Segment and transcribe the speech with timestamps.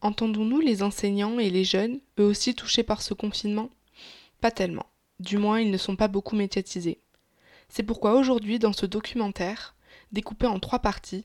[0.00, 3.70] Entendons-nous les enseignants et les jeunes, eux aussi touchés par ce confinement?
[4.40, 4.86] Pas tellement.
[5.20, 7.00] Du moins, ils ne sont pas beaucoup médiatisés.
[7.68, 9.74] C'est pourquoi aujourd'hui, dans ce documentaire,
[10.12, 11.24] découpé en trois parties,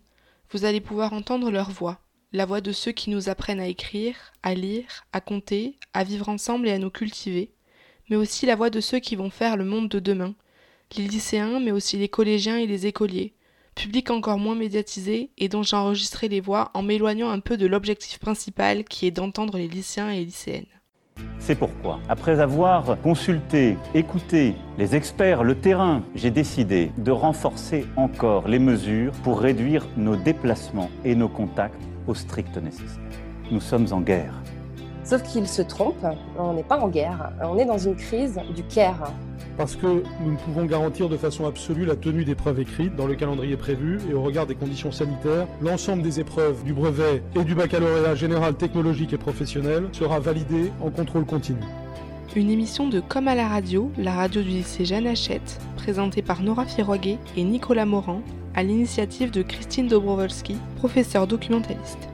[0.51, 1.99] vous allez pouvoir entendre leur voix,
[2.31, 6.29] la voix de ceux qui nous apprennent à écrire, à lire, à compter, à vivre
[6.29, 7.51] ensemble et à nous cultiver,
[8.09, 10.33] mais aussi la voix de ceux qui vont faire le monde de demain,
[10.97, 13.33] les lycéens, mais aussi les collégiens et les écoliers,
[13.75, 17.67] public encore moins médiatisé et dont j'ai enregistré les voix en m'éloignant un peu de
[17.67, 20.65] l'objectif principal qui est d'entendre les lycéens et lycéennes.
[21.39, 28.47] C'est pourquoi, après avoir consulté, écouté les experts, le terrain, j'ai décidé de renforcer encore
[28.47, 32.99] les mesures pour réduire nos déplacements et nos contacts au strict nécessaire.
[33.51, 34.41] Nous sommes en guerre.
[35.11, 36.05] Sauf qu'il se trompe,
[36.39, 39.11] on n'est pas en guerre, on est dans une crise du care.
[39.57, 43.15] Parce que nous ne pouvons garantir de façon absolue la tenue d'épreuves écrites dans le
[43.15, 47.55] calendrier prévu et au regard des conditions sanitaires, l'ensemble des épreuves du brevet et du
[47.55, 51.59] baccalauréat général technologique et professionnel sera validé en contrôle continu.
[52.37, 56.41] Une émission de Comme à la radio, la radio du lycée Jeanne Hachette, présentée par
[56.41, 58.21] Nora Firoguet et Nicolas Morand,
[58.55, 62.10] à l'initiative de Christine Dobrowolski, professeure documentaliste.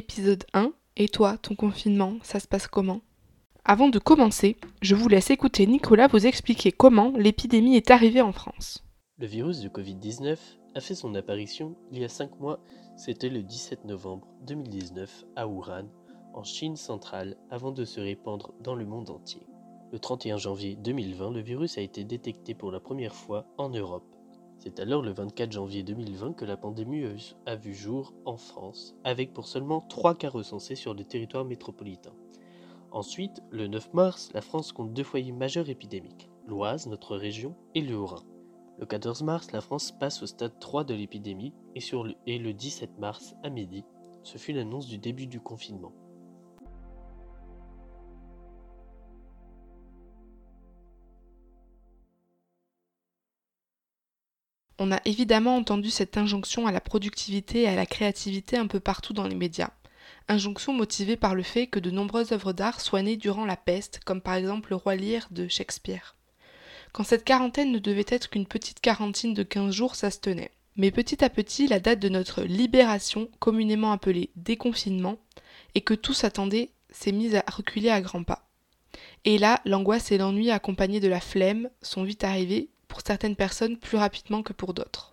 [0.00, 3.02] Épisode 1 Et toi, ton confinement, ça se passe comment?
[3.66, 8.32] Avant de commencer, je vous laisse écouter Nicolas vous expliquer comment l'épidémie est arrivée en
[8.32, 8.82] France.
[9.18, 10.38] Le virus du Covid-19
[10.74, 12.60] a fait son apparition il y a 5 mois,
[12.96, 15.84] c'était le 17 novembre 2019 à Wuhan,
[16.32, 19.46] en Chine centrale, avant de se répandre dans le monde entier.
[19.92, 24.16] Le 31 janvier 2020, le virus a été détecté pour la première fois en Europe.
[24.62, 27.02] C'est alors le 24 janvier 2020 que la pandémie
[27.46, 32.12] a vu jour en France, avec pour seulement 3 cas recensés sur le territoire métropolitain.
[32.90, 37.80] Ensuite, le 9 mars, la France compte deux foyers majeurs épidémiques, l'Oise, notre région, et
[37.80, 38.22] le Haut-Rhin.
[38.78, 42.52] Le 14 mars, la France passe au stade 3 de l'épidémie et, le, et le
[42.52, 43.82] 17 mars, à midi,
[44.22, 45.92] ce fut l'annonce du début du confinement.
[54.82, 58.80] On a évidemment entendu cette injonction à la productivité et à la créativité un peu
[58.80, 59.68] partout dans les médias.
[60.26, 64.00] Injonction motivée par le fait que de nombreuses œuvres d'art soient nées durant la peste,
[64.06, 66.16] comme par exemple le roi Lear de Shakespeare.
[66.92, 70.50] Quand cette quarantaine ne devait être qu'une petite quarantaine de 15 jours, ça se tenait.
[70.76, 75.18] Mais petit à petit, la date de notre libération, communément appelée déconfinement,
[75.74, 78.48] et que tous attendaient, s'est mise à reculer à grands pas.
[79.26, 83.78] Et là, l'angoisse et l'ennui accompagnés de la flemme sont vite arrivés pour certaines personnes
[83.78, 85.12] plus rapidement que pour d'autres.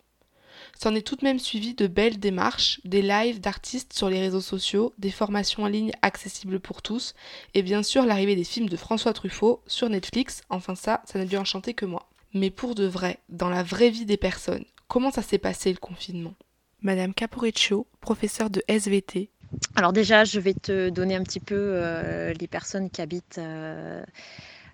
[0.80, 4.42] C'en est tout de même suivi de belles démarches, des lives d'artistes sur les réseaux
[4.42, 7.14] sociaux, des formations en ligne accessibles pour tous,
[7.54, 11.26] et bien sûr l'arrivée des films de François Truffaut sur Netflix, enfin ça, ça n'a
[11.26, 12.10] dû enchanter que moi.
[12.34, 15.78] Mais pour de vrai, dans la vraie vie des personnes, comment ça s'est passé le
[15.78, 16.34] confinement?
[16.82, 19.30] Madame Caporeccio, professeure de SVT.
[19.76, 24.04] Alors déjà, je vais te donner un petit peu euh, les personnes qui habitent euh,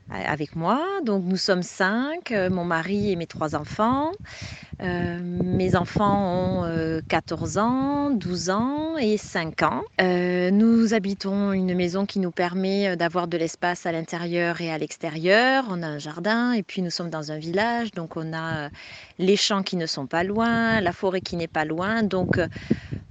[0.09, 0.85] avec moi.
[1.05, 4.11] Donc nous sommes cinq, euh, mon mari et mes trois enfants.
[4.81, 9.83] Euh, mes enfants ont 14 euh, ans, 12 ans et 5 ans.
[9.99, 15.65] nous habitons une maison qui nous permet d'avoir de l'espace à l'intérieur et à l'extérieur.
[15.69, 18.69] On a un jardin et puis nous sommes dans un village, donc on a
[19.19, 22.03] les champs qui ne sont pas loin, la forêt qui n'est pas loin.
[22.03, 22.39] Donc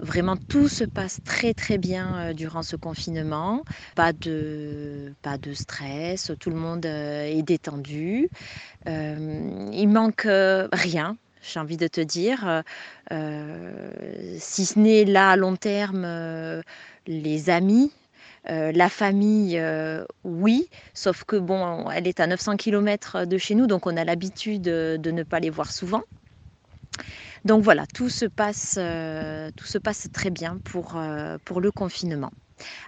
[0.01, 3.63] vraiment tout se passe très très bien durant ce confinement.
[3.95, 8.29] Pas de, pas de stress, tout le monde est détendu.
[8.87, 10.27] il manque
[10.73, 12.63] rien j'ai envie de te dire,
[14.39, 16.63] si ce n'est là à long terme
[17.07, 17.93] les amis,
[18.49, 19.61] la famille,
[20.25, 24.05] oui, sauf que bon, elle est à 900 km de chez nous, donc on a
[24.05, 26.03] l'habitude de ne pas les voir souvent.
[27.45, 28.75] Donc voilà, tout se passe,
[29.57, 31.01] tout se passe très bien pour,
[31.45, 32.31] pour le confinement.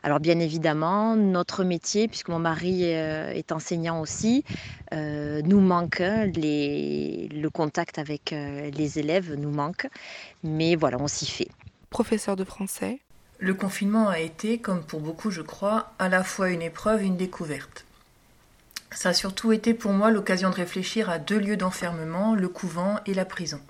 [0.03, 4.45] Alors bien évidemment, notre métier, puisque mon mari euh, est enseignant aussi,
[4.93, 9.89] euh, nous manque, le contact avec euh, les élèves nous manque,
[10.43, 11.49] mais voilà, on s'y fait.
[11.91, 13.01] Professeur de français.
[13.39, 17.07] Le confinement a été, comme pour beaucoup je crois, à la fois une épreuve et
[17.07, 17.85] une découverte.
[18.93, 23.01] Ça a surtout été pour moi l'occasion de réfléchir à deux lieux d'enfermement, le couvent
[23.07, 23.61] et la prison.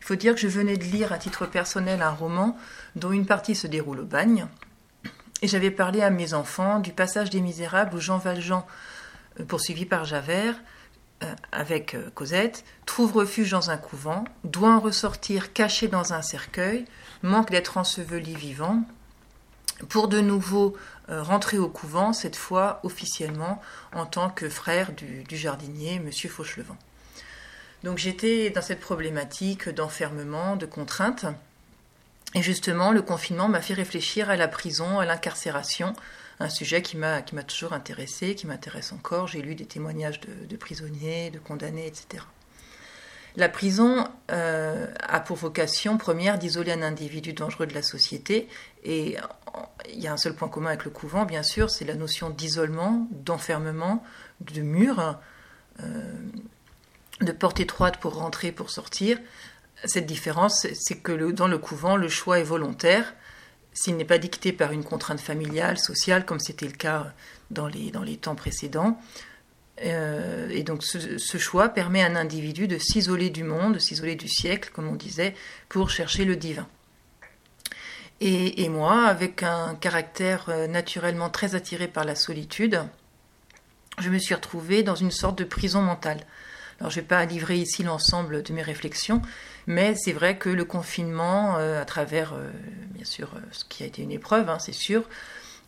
[0.00, 2.56] Il faut dire que je venais de lire à titre personnel un roman
[2.96, 4.46] dont une partie se déroule au bagne,
[5.42, 8.66] et j'avais parlé à mes enfants du passage des Misérables où Jean Valjean,
[9.38, 10.54] euh, poursuivi par Javert,
[11.22, 16.22] euh, avec euh, Cosette, trouve refuge dans un couvent, doit en ressortir caché dans un
[16.22, 16.84] cercueil,
[17.22, 18.82] manque d'être enseveli vivant,
[19.88, 20.76] pour de nouveau
[21.08, 23.62] rentrer au couvent, cette fois officiellement
[23.94, 26.12] en tant que frère du, jardinier, M.
[26.12, 26.76] Fauchelevent.
[27.82, 31.24] Donc j'étais dans cette problématique d'enfermement, de contrainte.
[32.34, 35.94] Et justement, le confinement m'a fait réfléchir à la prison, à l'incarcération,
[36.38, 39.26] un sujet qui m'a toujours intéressé, qui m'intéresse encore.
[39.26, 42.24] J'ai lu des témoignages de, prisonniers, de condamnés, etc.
[43.36, 48.48] La prison euh, a pour vocation première d'isoler un individu dangereux de la société.
[48.84, 49.16] Et
[49.88, 52.30] il y a un seul point commun avec le couvent, bien sûr, c'est la notion
[52.30, 54.02] d'isolement, d'enfermement,
[54.40, 55.18] de mur,
[55.80, 56.12] euh,
[57.20, 59.18] de porte étroite pour rentrer, pour sortir.
[59.84, 63.14] Cette différence, c'est que dans le couvent, le choix est volontaire.
[63.72, 67.12] S'il n'est pas dicté par une contrainte familiale, sociale, comme c'était le cas
[67.50, 69.00] dans les, dans les temps précédents,
[69.84, 74.14] euh, et donc ce, choix permet à un individu de s'isoler du monde, de s'isoler
[74.14, 75.34] du siècle, comme on disait,
[75.68, 76.68] pour chercher le divin.
[78.22, 82.82] Et, moi, avec un caractère euh, naturellement très attiré par la solitude,
[83.98, 86.20] je me suis retrouvée dans une sorte de prison mentale.
[86.80, 89.22] Alors je ne vais pas livrer ici l'ensemble de mes réflexions,
[89.70, 92.34] mais c'est vrai que le confinement, euh, à travers,
[92.94, 95.04] bien sûr, ce qui a été une épreuve, hein, c'est sûr,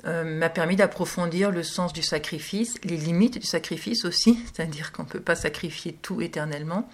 [0.04, 5.04] euh, m'a permis d'approfondir le sens du sacrifice, les limites du sacrifice aussi, c'est-à-dire qu'on
[5.04, 6.88] ne peut pas sacrifier tout éternellement,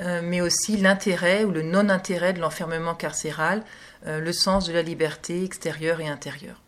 [0.00, 3.64] euh, mais aussi l'intérêt ou le non-intérêt de l'enfermement carcéral,
[4.06, 6.60] euh, le sens de la liberté extérieure et intérieure.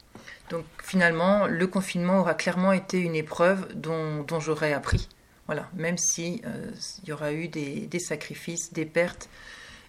[0.48, 5.08] Donc finalement, le confinement aura clairement été une épreuve dont, j'aurais appris,
[5.50, 6.40] voilà, même s'il
[7.04, 9.28] y aura eu des sacrifices, des pertes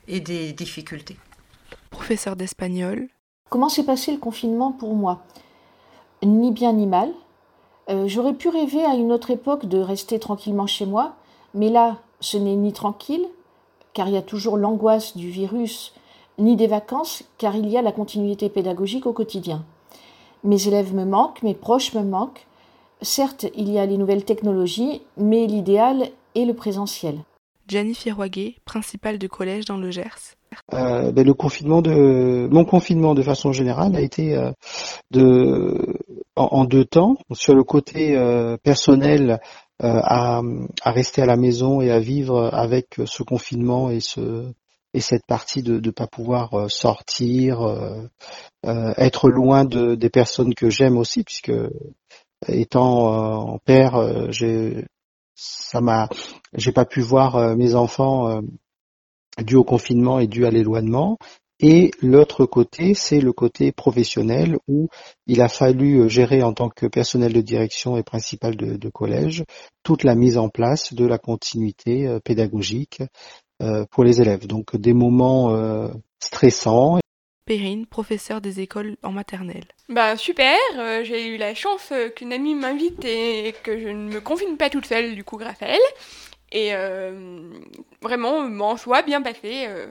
[0.08, 1.18] et des difficultés.
[1.92, 3.08] Professeur d'espagnol.
[3.52, 5.22] Comment s'est passé le confinement pour moi?
[6.24, 7.12] Ni bien ni mal.
[7.92, 11.14] Euh, j'aurais pu rêver à une autre époque de rester tranquillement chez moi,
[11.54, 13.28] mais là, ce n'est ni tranquille,
[13.94, 15.94] car il y a toujours l'angoisse du virus,
[16.40, 19.64] ni des vacances, car il y a la continuité pédagogique au quotidien.
[20.44, 22.48] Mes élèves me manquent, mes proches me manquent.
[23.02, 27.24] Certes, il y a les nouvelles technologies, mais l'idéal est le présentiel.
[27.68, 30.36] Gianni Firoiguet, principale de collège dans le Gers.
[30.74, 34.52] Euh, ben, le confinement de mon confinement de façon générale a été euh,
[35.12, 35.98] de
[36.36, 39.40] en, deux temps sur le côté euh, personnel
[39.80, 40.42] à,
[40.84, 44.52] à, rester à la maison et à vivre avec ce confinement et ce
[44.94, 47.62] et cette partie de ne pas pouvoir sortir
[48.64, 51.54] être loin de des personnes que j'aime aussi puisque
[52.48, 54.86] étant en père j'ai
[55.36, 56.10] ça m'a
[56.54, 58.42] j'ai pas pu voir mes enfants
[59.40, 61.18] dû au confinement et dû à l'éloignement.
[61.64, 64.90] Et l'autre côté, c'est le côté professionnel où
[65.28, 69.44] il a fallu euh, gérer en tant que personnel de direction et principal de, collège
[69.84, 73.04] toute la mise en place de la continuité euh, pédagogique
[73.62, 74.48] euh, pour les élèves.
[74.48, 75.56] Donc des moments
[76.20, 77.00] stressants.
[77.46, 79.66] Perrine, professeur des écoles en maternelle.
[79.90, 80.58] Bah super,
[81.04, 84.86] j'ai eu la chance qu'une amie m'invite et que je ne me confine pas toute
[84.86, 85.80] seule du coup grâce à elle.
[86.52, 87.50] Et euh,
[88.02, 89.88] vraiment, en soi, bien passé, euh,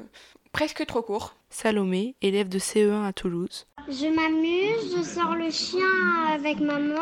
[0.52, 1.35] presque trop court.
[1.49, 3.67] Salomé, élève de CE1 à Toulouse.
[3.88, 7.00] Je m'amuse, je sors le chien avec maman,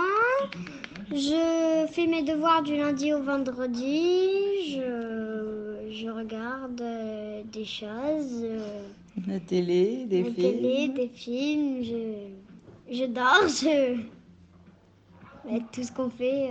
[1.11, 8.45] je fais mes devoirs du lundi au vendredi, je, je regarde euh, des choses.
[9.27, 10.35] la télé, des la films.
[10.35, 14.01] télé, des films, je, je dors, je.
[15.73, 16.51] tout ce qu'on fait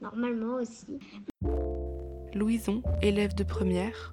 [0.00, 0.98] normalement aussi.
[2.34, 4.12] Louison, élève de première.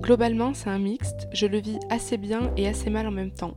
[0.00, 3.54] Globalement, c'est un mixte, je le vis assez bien et assez mal en même temps.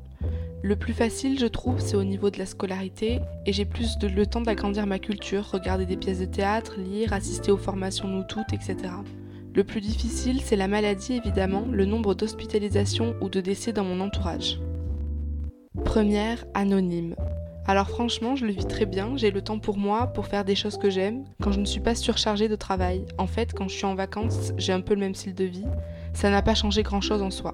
[0.65, 4.25] Le plus facile, je trouve, c'est au niveau de la scolarité, et j'ai plus le
[4.25, 8.53] temps d'agrandir ma culture, regarder des pièces de théâtre, lire, assister aux formations nous toutes,
[8.53, 8.77] etc.
[9.53, 13.99] Le plus difficile, c'est la maladie, évidemment, le nombre d'hospitalisations ou de décès dans mon
[13.99, 14.61] entourage.
[15.83, 17.15] Première, anonyme.
[17.67, 20.55] Alors franchement, je le vis très bien, j'ai le temps pour moi, pour faire des
[20.55, 23.05] choses que j'aime, quand je ne suis pas surchargée de travail.
[23.17, 25.67] En fait, quand je suis en vacances, j'ai un peu le même style de vie.
[26.13, 27.53] Ça n'a pas changé grand-chose en soi.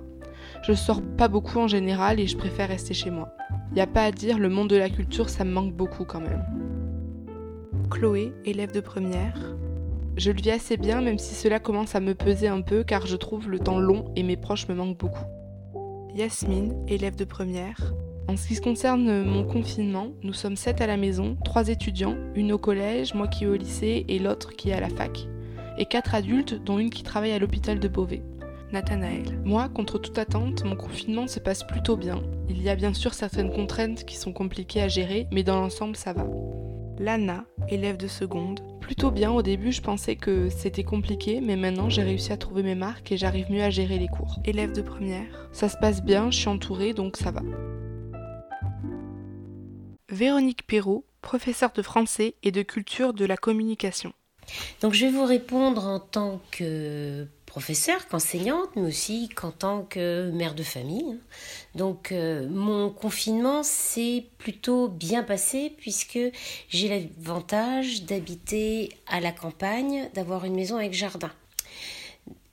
[0.62, 3.34] Je sors pas beaucoup en général et je préfère rester chez moi.
[3.76, 6.20] Y a pas à dire, le monde de la culture, ça me manque beaucoup quand
[6.20, 6.44] même.
[7.90, 9.56] Chloé, élève de première.
[10.18, 13.08] Je le vis assez bien, même si cela commence à me peser un peu, car
[13.08, 15.26] je trouve le temps long et mes proches me manquent beaucoup.
[16.14, 17.94] Yasmine, élève de première.
[18.28, 22.18] En ce qui se concerne mon confinement, nous sommes sept à la maison, trois étudiants,
[22.36, 25.28] une au collège, moi qui est au lycée et l'autre qui est à la fac.
[25.78, 28.22] Et quatre adultes, dont une qui travaille à l'hôpital de Beauvais.
[28.72, 29.40] Nathanaël.
[29.44, 32.22] Moi, contre toute attente, mon confinement se passe plutôt bien.
[32.50, 35.96] Il y a bien sûr certaines contraintes qui sont compliquées à gérer, mais dans l'ensemble,
[35.96, 36.26] ça va.
[37.00, 38.60] Lana, élève de seconde.
[38.82, 42.62] Plutôt bien, au début je pensais que c'était compliqué, mais maintenant j'ai réussi à trouver
[42.62, 44.40] mes marques et j'arrive mieux à gérer les cours.
[44.44, 45.50] Élève de première.
[45.54, 47.42] Ça se passe bien, je suis entourée, donc ça va.
[50.10, 54.12] Véronique Perrault, professeure de français et de culture de la communication.
[54.82, 60.30] Donc je vais vous répondre en tant que professeure, qu'enseignante, mais aussi qu'en tant que
[60.32, 61.18] mère de famille.
[61.76, 66.20] Donc euh, mon confinement s'est plutôt bien passé puisque
[66.70, 71.32] j'ai l'avantage d'habiter à la campagne, d'avoir une maison avec jardin.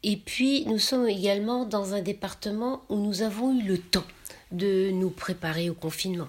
[0.02, 4.04] Et puis nous sommes également dans un département où nous avons eu le temps
[4.50, 6.28] de nous préparer au confinement.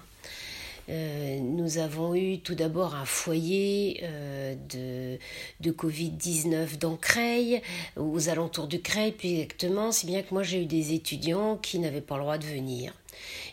[0.88, 5.18] Euh, nous avons eu tout d'abord un foyer euh, de,
[5.60, 7.60] de Covid-19 dans Creil,
[7.96, 11.78] aux alentours de Creil plus exactement, si bien que moi j'ai eu des étudiants qui
[11.78, 12.94] n'avaient pas le droit de venir.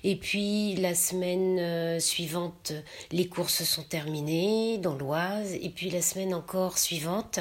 [0.04, 2.72] Et puis la semaine euh, suivante,
[3.12, 5.54] les cours se sont terminés dans l'Oise.
[5.56, 7.40] Et puis la semaine encore suivante,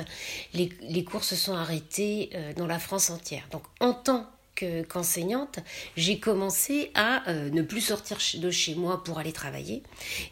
[0.54, 3.46] les, les cours se sont arrêtés dans la France entière.
[3.52, 5.58] Donc en temps qu'enseignante,
[5.96, 9.82] j'ai commencé à euh, ne plus sortir de chez moi pour aller travailler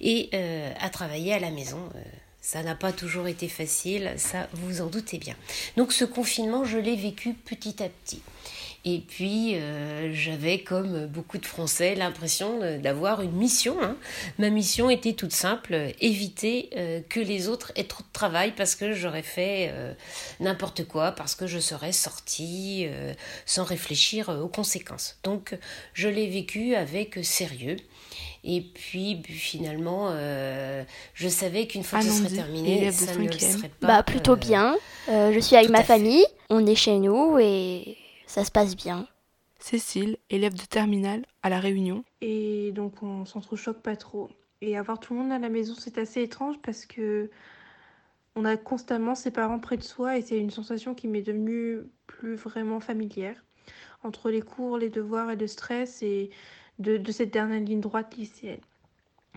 [0.01, 1.81] et euh, à travailler à la maison.
[1.95, 2.01] Euh,
[2.43, 5.37] ça n'a pas toujours été facile, ça vous en doutez bien.
[5.79, 8.21] Donc ce confinement, je l'ai vécu petit à petit.
[8.85, 13.77] Et puis, euh, j'avais, comme beaucoup de Français, l'impression d'avoir une mission.
[13.81, 13.97] Hein.
[14.39, 18.75] Ma mission était toute simple, éviter euh, que les autres aient trop de travail parce
[18.75, 19.95] que j'aurais fait euh,
[20.41, 22.87] n'importe quoi, parce que je serais sortie
[23.47, 25.19] sans réfléchir aux conséquences.
[25.23, 25.57] Donc,
[25.95, 27.77] je l'ai vécu avec sérieux.
[28.45, 30.11] Et puis finalement,
[31.15, 33.87] je savais qu'une fois que ce serait terminé, ça ne serait pas.
[33.87, 34.77] Bah plutôt bien.
[35.09, 37.97] je suis avec ma famille, on est chez nous et
[38.27, 39.07] ça se passe bien.
[39.59, 42.03] Cécile, élève de terminale à La Réunion.
[42.21, 44.29] Et donc on s'entrechoque pas trop.
[44.61, 47.31] Et avoir tout le monde à la maison, c'est assez étrange parce que
[48.35, 51.81] on a constamment ses parents près de soi et c'est une sensation qui m'est devenue
[52.07, 53.37] plus vraiment familière.
[54.03, 56.31] Entre les cours, les devoirs et le stress et
[56.79, 58.61] de, cette dernière ligne droite lycéenne.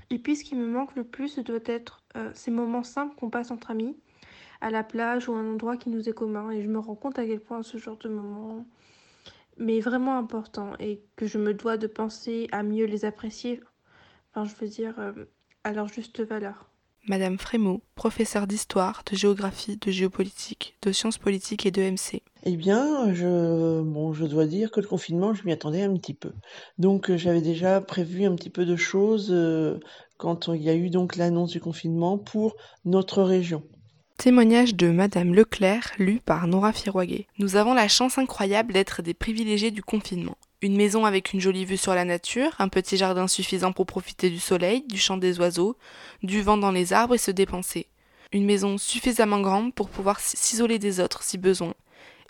[0.10, 3.16] Et puis ce qui me manque le plus, ce doit être euh, ces moments simples
[3.16, 3.98] qu'on passe entre amis,
[4.62, 6.52] à la plage ou un endroit qui nous est commun.
[6.52, 8.66] Et je me rends compte à quel point ce genre de moments
[9.58, 13.62] mais vraiment important et que je me dois de penser à mieux les apprécier,
[14.32, 15.14] enfin je veux dire euh,
[15.64, 16.70] à leur juste valeur.
[17.08, 22.24] Madame Frémaux, professeure d'histoire, de géographie, de géopolitique, de sciences politiques et de MC.
[22.44, 26.14] Eh bien, je, bon, je dois dire que le confinement, je m'y attendais un petit
[26.14, 26.32] peu.
[26.80, 29.80] Donc, euh, j'avais déjà prévu un petit peu de choses euh,
[30.18, 33.64] quand il y a eu donc l'annonce du confinement pour notre région.
[34.18, 37.28] Témoignage de Madame Leclerc, lu par Nora Firouaguet.
[37.38, 40.38] Nous avons la chance incroyable d'être des privilégiés du confinement.
[40.62, 44.30] Une maison avec une jolie vue sur la nature, un petit jardin suffisant pour profiter
[44.30, 45.78] du soleil, du chant des oiseaux,
[46.24, 47.88] du vent dans les arbres et se dépenser.
[48.32, 51.74] Une maison suffisamment grande pour pouvoir s'isoler des autres si besoin,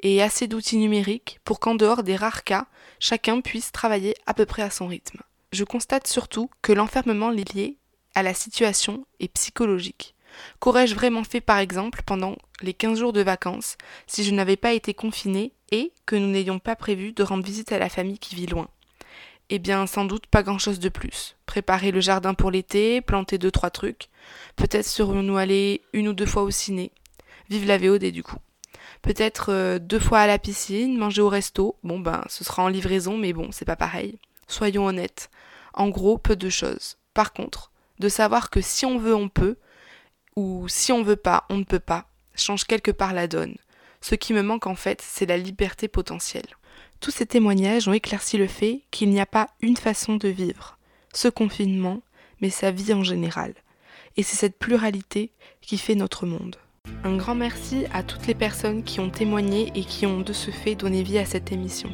[0.02, 2.66] et assez d'outils numériques pour qu'en dehors des rares cas,
[3.00, 5.22] chacun puisse travailler à peu près à son rythme.
[5.52, 7.78] Je constate surtout que l'enfermement lié
[8.16, 10.16] à la situation est psychologique.
[10.60, 13.78] Qu'aurais-je vraiment fait par exemple pendant les 15 jours de vacances
[14.08, 17.72] si je n'avais pas été confinée et que nous n'ayons pas prévu de rendre visite
[17.72, 18.68] à la famille qui vit loin?
[19.50, 21.36] Eh bien, sans doute pas grand-chose de plus.
[21.46, 24.10] Préparer le jardin pour l'été, planter deux trois trucs.
[24.56, 26.92] Peut-être serions-nous allés une ou deux fois au ciné.
[27.50, 28.40] Vive la VOD du coup.
[29.04, 31.76] Peut-être euh, deux fois à la piscine, manger au resto.
[31.84, 34.18] Bon ben, ce sera en livraison, mais bon, c'est pas pareil.
[34.48, 35.30] Soyons honnêtes.
[35.76, 36.98] En gros, peu de choses.
[37.14, 39.58] Par contre, de savoir que si on veut, on peut,
[40.36, 43.56] ou si on veut pas, on ne peut pas, change quelque part la donne.
[44.02, 46.48] Ce qui me manque en fait, c'est la liberté potentielle.
[47.00, 50.78] Tous ces témoignages ont éclairci le fait qu'il n'y a pas une façon de vivre,
[51.14, 52.02] ce confinement,
[52.42, 53.54] mais sa vie en général.
[54.18, 56.56] Et c'est cette pluralité qui fait notre monde.
[57.04, 60.52] Un grand merci à toutes les personnes qui ont témoigné et qui ont de ce
[60.52, 61.90] fait donné vie à cette émission.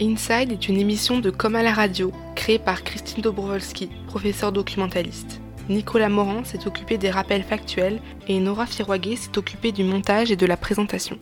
[0.00, 5.40] Inside est une émission de Comme à la radio, créée par Christine Dobrowolski, professeure documentaliste.
[5.68, 10.36] Nicolas Morand s'est occupé des rappels factuels et Nora Firouaguet s'est occupée du montage et
[10.36, 11.18] de la présentation.